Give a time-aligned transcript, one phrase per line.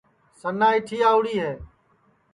[0.39, 1.53] سنا ایٹھی آئوڑی ہے